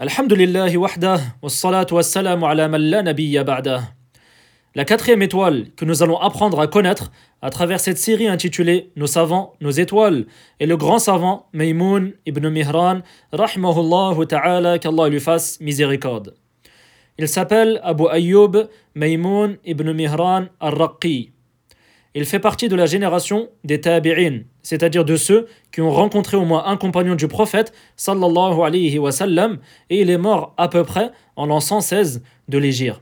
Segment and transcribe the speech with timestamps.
[0.00, 3.82] Alhamdulillah wahda, wassalatu wassalamu ala man la nabiyya ba'da.
[4.76, 7.10] La quatrième étoile que nous allons apprendre à connaître
[7.42, 10.26] à travers cette série intitulée Nos savants, nos étoiles
[10.60, 13.00] est le grand savant Maymoun ibn Mihran,
[13.32, 16.36] rahimahullah ta'ala, qu'Allah lui fasse miséricorde.
[17.18, 21.32] Il s'appelle Abu Ayyub Maymoun ibn Mihran al-Raqi.
[22.18, 26.44] Il fait partie de la génération des tabi'in, c'est-à-dire de ceux qui ont rencontré au
[26.44, 29.58] moins un compagnon du prophète sallallahu alayhi wa sallam,
[29.88, 33.00] et il est mort à peu près en l'an 116 de l'Égypte.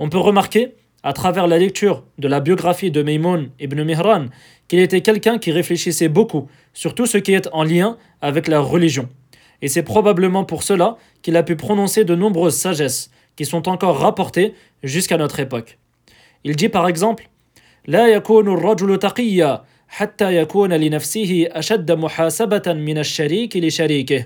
[0.00, 4.26] On peut remarquer, à travers la lecture de la biographie de Maymoun ibn Mihran,
[4.66, 8.58] qu'il était quelqu'un qui réfléchissait beaucoup sur tout ce qui est en lien avec la
[8.58, 9.08] religion.
[9.62, 14.00] Et c'est probablement pour cela qu'il a pu prononcer de nombreuses sagesses qui sont encore
[14.00, 15.78] rapportées jusqu'à notre époque.
[16.42, 17.28] Il dit par exemple
[17.87, 24.25] لا يكون الرجل تقيا حتى يكون لنفسه أشد محاسبة من الشريك لشريكه.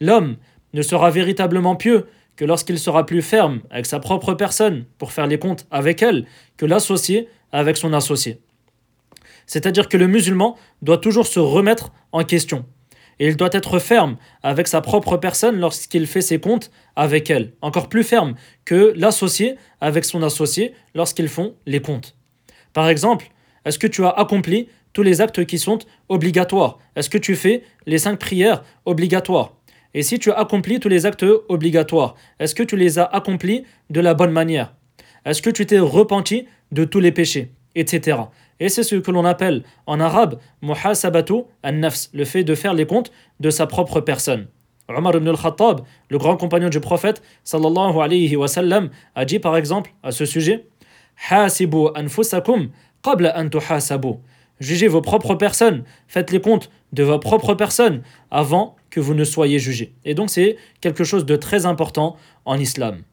[0.00, 0.36] L'homme
[0.72, 5.26] ne sera véritablement pieux que lorsqu'il sera plus ferme avec sa propre personne pour faire
[5.26, 6.26] les comptes avec elle
[6.56, 8.40] que l'associé avec son associé.
[9.46, 12.64] C'est-à-dire que le musulman doit toujours se remettre en question.
[13.20, 17.52] Et il doit être ferme avec sa propre personne lorsqu'il fait ses comptes avec elle.
[17.60, 18.34] Encore plus ferme
[18.64, 22.16] que l'associé avec son associé lorsqu'ils font les comptes.
[22.73, 23.27] Par exemple,
[23.65, 26.79] est-ce que tu as accompli tous les actes qui sont obligatoires?
[26.95, 29.53] Est-ce que tu fais les cinq prières obligatoires?
[29.93, 33.63] Et si tu as accompli tous les actes obligatoires, est-ce que tu les as accomplis
[33.89, 34.73] de la bonne manière?
[35.25, 37.51] Est-ce que tu t'es repenti de tous les péchés?
[37.75, 38.17] Etc.
[38.59, 42.85] Et c'est ce que l'on appelle en arabe muhasabatu an-nafs, le fait de faire les
[42.85, 44.47] comptes de sa propre personne.
[44.89, 49.55] Omar ibn al-Khattab, le grand compagnon du prophète sallallahu alayhi wa sallam, a dit par
[49.55, 50.67] exemple à ce sujet
[51.29, 52.69] Hasibu anfusakum
[53.01, 54.19] qabla an tuhasabu.
[54.59, 59.23] Jugez vos propres personnes, faites les comptes de vos propres personnes avant que vous ne
[59.23, 59.93] soyez jugés.
[60.05, 63.03] Et donc c'est quelque chose de très important en islam.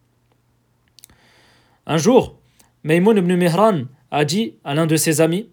[1.86, 2.36] Un jour,
[2.82, 5.48] Maymoun ibn Mihran a dit à l'un de ses amis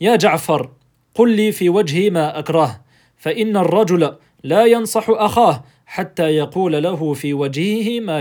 [0.00, 0.70] Ya Ja'far,
[1.14, 2.80] قل fi wajhi ma akrah,
[3.16, 8.20] fa inna ar-rajula la yansahu akhahu hatta yaqula lahu fi wajhihi ma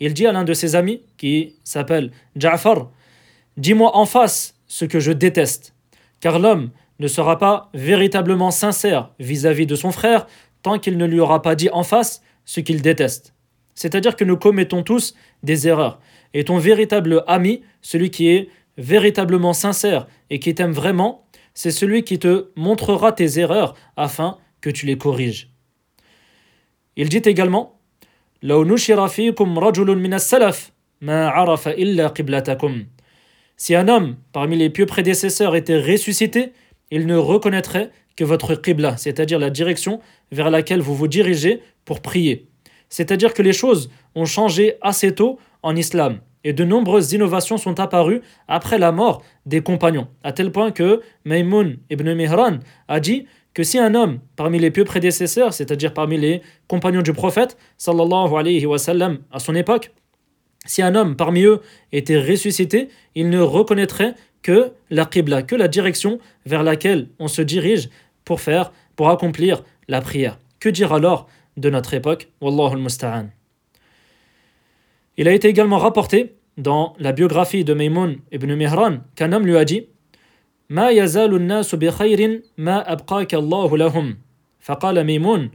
[0.00, 2.90] il dit à l'un de ses amis, qui s'appelle Ja'far,
[3.56, 5.74] Dis-moi en face ce que je déteste,
[6.20, 10.26] car l'homme ne sera pas véritablement sincère vis-à-vis de son frère
[10.62, 13.34] tant qu'il ne lui aura pas dit en face ce qu'il déteste.
[13.74, 16.00] C'est-à-dire que nous commettons tous des erreurs.
[16.34, 22.04] Et ton véritable ami, celui qui est véritablement sincère et qui t'aime vraiment, c'est celui
[22.04, 25.50] qui te montrera tes erreurs afin que tu les corriges.
[26.96, 27.79] Il dit également
[33.56, 36.52] si un homme parmi les pieux prédécesseurs était ressuscité,
[36.90, 40.00] il ne reconnaîtrait que votre qibla, c'est-à-dire la direction
[40.32, 42.48] vers laquelle vous vous dirigez pour prier.
[42.88, 47.78] C'est-à-dire que les choses ont changé assez tôt en islam et de nombreuses innovations sont
[47.80, 53.26] apparues après la mort des compagnons, à tel point que Maymoun ibn Mihran a dit
[53.54, 58.34] que si un homme parmi les pieux prédécesseurs, c'est-à-dire parmi les compagnons du prophète, sallallahu
[58.34, 59.92] alayhi wa sallam, à son époque,
[60.66, 61.60] si un homme parmi eux
[61.92, 67.42] était ressuscité, il ne reconnaîtrait que la qibla, que la direction vers laquelle on se
[67.42, 67.88] dirige
[68.24, 70.38] pour faire, pour accomplir la prière.
[70.60, 72.28] Que dire alors de notre époque?
[72.40, 73.30] Wallahu al-musta'an.
[75.16, 79.56] Il a été également rapporté dans la biographie de Maymoun ibn Mihran qu'un homme lui
[79.56, 79.88] a dit
[80.69, 84.17] ما يزال الناس بخير ما أبقاك الله لهم
[84.59, 85.51] فقال ميمون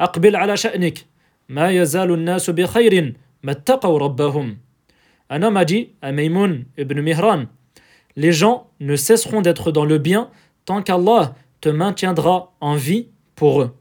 [0.00, 1.06] أقبل على شأنك
[1.48, 4.56] ما يزال الناس بخير ما اتقوا ربهم
[5.30, 7.46] Un homme a dit à Maymoun ibn Mihran
[8.16, 10.28] Les gens ne cesseront d'être dans le bien
[10.66, 13.74] tant qu'Allah te maintiendra en vie pour eux.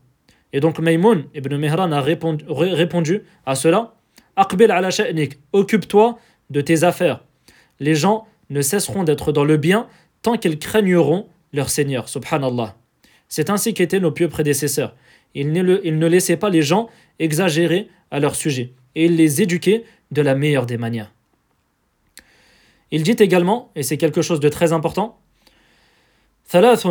[0.54, 3.96] Et donc Maymoun ibn Mihran a répondu, répondu à cela
[4.38, 6.18] Aqbil ala sha'nik, occupe-toi
[6.50, 7.20] de tes affaires.
[7.82, 9.88] Les gens ne cesseront d'être dans le bien
[10.22, 12.76] tant qu'ils craigneront leur Seigneur, subhanallah.
[13.28, 14.96] C'est ainsi qu'étaient nos pieux prédécesseurs.
[15.34, 16.90] Ils ne, ils ne laissaient pas les gens
[17.20, 21.12] exagérer à leur sujet, et ils les éduquaient de la meilleure des manières.
[22.92, 25.18] Il dit également, et c'est quelque chose de très important,
[26.52, 26.88] ثلاث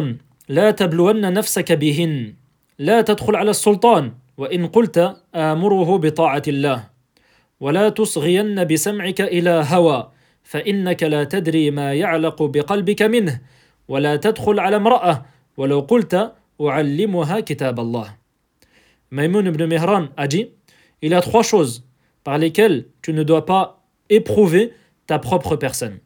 [0.49, 2.35] لا تبلون نفسك بهن
[2.79, 6.85] لا تدخل على السلطان وإن قلت آمره بطاعة الله
[7.61, 10.11] ولا تصغين بسمعك إلى هوى
[10.45, 13.41] فإنك لا تدري ما يعلق بقلبك منه
[13.89, 18.21] ولا تدخل على امرأة ولو قلت أعلمها كتاب الله
[19.13, 20.51] Maïmoun ibn Mihran a dit
[21.03, 21.85] Il y a trois choses
[22.23, 24.73] par lesquelles tu ne dois pas éprouver
[25.07, 25.99] ta propre personne.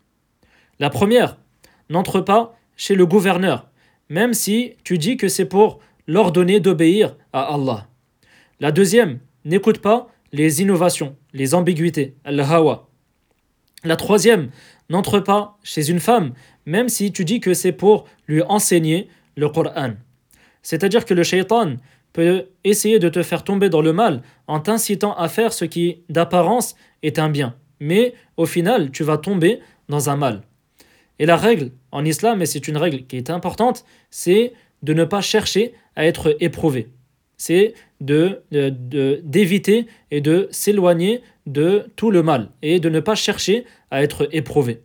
[0.79, 1.37] La première,
[1.91, 3.69] n'entre pas chez le gouverneur,
[4.09, 7.88] même si tu dis que c'est pour l'ordonner d'obéir à Allah.
[8.61, 12.88] La deuxième, n'écoute pas les innovations, les ambiguïtés, al-hawa.
[13.84, 14.50] La troisième,
[14.90, 16.34] n'entre pas chez une femme,
[16.66, 19.94] même si tu dis que c'est pour lui enseigner le Coran.
[20.62, 21.76] C'est-à-dire que le shaitan
[22.14, 26.02] peut essayer de te faire tomber dans le mal en t'incitant à faire ce qui,
[26.10, 27.56] d'apparence, est un bien.
[27.80, 30.42] Mais au final, tu vas tomber dans un mal.
[31.20, 34.54] Et la règle en islam, et c'est une règle qui est importante, c'est
[34.84, 36.90] de ne pas chercher à être éprouvé.
[37.38, 38.42] C'est de,
[39.24, 44.30] d'éviter et de s'éloigner de tout le mal et de ne pas chercher à être
[44.31, 44.81] éprouvé.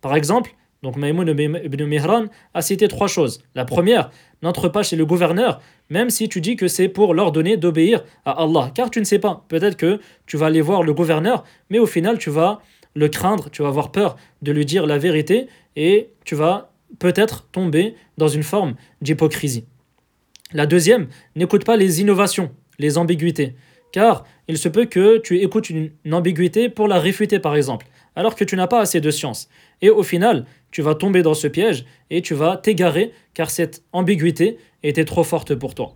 [0.00, 3.42] Par exemple, donc Maïmoun ibn Mihran a cité trois choses.
[3.54, 4.10] La première,
[4.42, 5.60] n'entre pas chez le gouverneur,
[5.90, 8.70] même si tu dis que c'est pour l'ordonner d'obéir à Allah.
[8.74, 11.86] Car tu ne sais pas, peut-être que tu vas aller voir le gouverneur, mais au
[11.86, 12.60] final tu vas
[12.94, 17.48] le craindre, tu vas avoir peur de lui dire la vérité et tu vas peut-être
[17.50, 19.66] tomber dans une forme d'hypocrisie.
[20.52, 23.54] La deuxième, n'écoute pas les innovations, les ambiguïtés,
[23.92, 27.86] car il se peut que tu écoutes une ambiguïté pour la réfuter par exemple
[28.18, 29.48] alors que tu n'as pas assez de science.
[29.80, 33.84] Et au final, tu vas tomber dans ce piège et tu vas t'égarer car cette
[33.92, 35.94] ambiguïté était trop forte pour toi.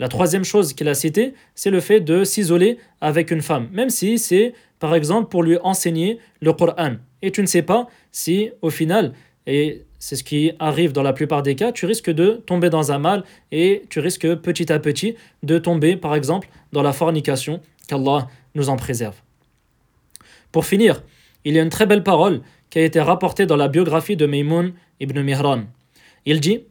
[0.00, 3.90] La troisième chose qu'il a citée, c'est le fait de s'isoler avec une femme, même
[3.90, 6.96] si c'est par exemple pour lui enseigner le Coran.
[7.22, 9.12] Et tu ne sais pas si au final,
[9.46, 12.92] et c'est ce qui arrive dans la plupart des cas, tu risques de tomber dans
[12.92, 17.60] un mal et tu risques petit à petit de tomber par exemple dans la fornication,
[17.88, 19.16] qu'Allah nous en préserve.
[20.52, 21.02] Pour finir,
[21.44, 24.26] il y a une très belle parole qui a été rapportée dans la biographie de
[24.26, 25.62] Maymoun ibn Mihran.
[26.24, 26.62] Il dit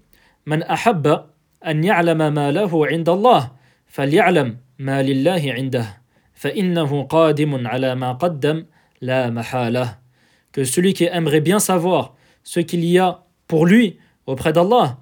[10.52, 14.98] que celui qui aimerait bien savoir ce qu'il y a pour lui auprès d'Allah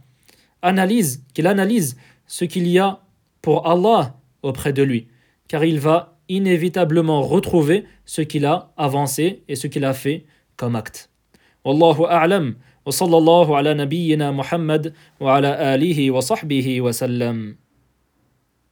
[0.63, 3.01] analyse qu'il analyse ce qu'il y a
[3.43, 5.07] pour Allah auprès de lui
[5.47, 10.25] car il va inévitablement retrouver ce qu'il a avancé et ce qu'il a fait
[10.55, 11.11] comme acte.
[11.65, 12.55] Wallahu a'lam
[12.85, 16.21] wa sallallahu ala Muhammad wa ala alihi wa.